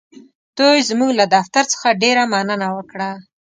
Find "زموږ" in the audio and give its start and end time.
0.89-1.11